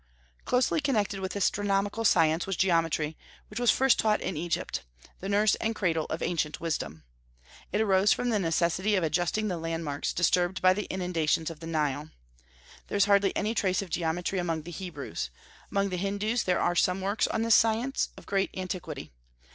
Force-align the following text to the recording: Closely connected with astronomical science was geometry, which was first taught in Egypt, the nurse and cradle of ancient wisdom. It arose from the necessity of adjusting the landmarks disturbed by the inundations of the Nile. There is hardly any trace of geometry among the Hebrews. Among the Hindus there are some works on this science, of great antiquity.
Closely 0.45 0.81
connected 0.81 1.19
with 1.19 1.35
astronomical 1.35 2.03
science 2.03 2.47
was 2.47 2.55
geometry, 2.57 3.15
which 3.49 3.59
was 3.59 3.69
first 3.69 3.99
taught 3.99 4.19
in 4.19 4.35
Egypt, 4.35 4.81
the 5.19 5.29
nurse 5.29 5.53
and 5.53 5.75
cradle 5.75 6.05
of 6.07 6.23
ancient 6.23 6.59
wisdom. 6.59 7.03
It 7.71 7.81
arose 7.81 8.11
from 8.11 8.29
the 8.31 8.39
necessity 8.39 8.95
of 8.95 9.03
adjusting 9.03 9.47
the 9.47 9.59
landmarks 9.59 10.11
disturbed 10.11 10.59
by 10.59 10.73
the 10.73 10.91
inundations 10.91 11.51
of 11.51 11.59
the 11.59 11.67
Nile. 11.67 12.09
There 12.87 12.97
is 12.97 13.05
hardly 13.05 13.31
any 13.37 13.53
trace 13.53 13.83
of 13.83 13.91
geometry 13.91 14.39
among 14.39 14.63
the 14.63 14.71
Hebrews. 14.71 15.29
Among 15.69 15.89
the 15.89 15.97
Hindus 15.97 16.45
there 16.45 16.59
are 16.59 16.73
some 16.75 16.99
works 16.99 17.27
on 17.27 17.43
this 17.43 17.53
science, 17.53 18.09
of 18.17 18.25
great 18.25 18.49
antiquity. 18.57 19.11